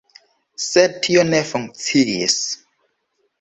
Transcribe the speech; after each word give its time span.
Sed 0.67 0.95
tio 1.07 1.25
ne 1.27 1.41
funkciis. 1.51 2.39